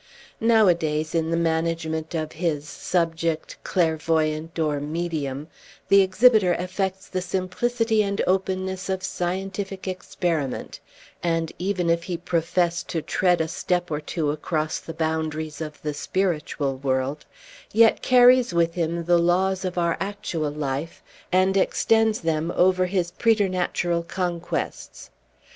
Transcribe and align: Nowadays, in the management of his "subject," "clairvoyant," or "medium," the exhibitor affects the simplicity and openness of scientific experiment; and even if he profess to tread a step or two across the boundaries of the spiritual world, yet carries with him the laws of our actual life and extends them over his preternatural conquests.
Nowadays, 0.39 1.13
in 1.13 1.29
the 1.29 1.37
management 1.37 2.15
of 2.15 2.31
his 2.31 2.67
"subject," 2.67 3.57
"clairvoyant," 3.63 4.57
or 4.57 4.79
"medium," 4.79 5.47
the 5.89 6.01
exhibitor 6.01 6.53
affects 6.53 7.07
the 7.07 7.21
simplicity 7.21 8.01
and 8.01 8.19
openness 8.25 8.89
of 8.89 9.03
scientific 9.03 9.87
experiment; 9.87 10.79
and 11.21 11.51
even 11.59 11.87
if 11.87 12.01
he 12.05 12.17
profess 12.17 12.81
to 12.85 13.03
tread 13.03 13.41
a 13.41 13.47
step 13.47 13.91
or 13.91 14.01
two 14.01 14.31
across 14.31 14.79
the 14.79 14.91
boundaries 14.95 15.61
of 15.61 15.79
the 15.83 15.93
spiritual 15.93 16.77
world, 16.77 17.23
yet 17.71 18.01
carries 18.01 18.55
with 18.55 18.73
him 18.73 19.03
the 19.03 19.19
laws 19.19 19.63
of 19.63 19.77
our 19.77 19.97
actual 19.99 20.49
life 20.49 21.03
and 21.31 21.55
extends 21.55 22.21
them 22.21 22.51
over 22.55 22.87
his 22.87 23.11
preternatural 23.11 24.01
conquests. 24.01 25.11